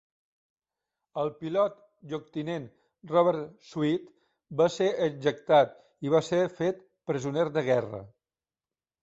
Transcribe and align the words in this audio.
El 1.23 1.27
pilot 1.41 1.75
lloctinent 2.13 2.65
Robert 3.11 3.67
Sweet 3.73 4.09
va 4.63 4.67
ser 4.77 4.89
ejectat 5.09 5.77
i 6.09 6.15
va 6.17 6.25
ser 6.31 6.41
fet 6.57 6.83
presoner 7.13 7.47
de 7.61 7.67
guerra. 7.71 8.03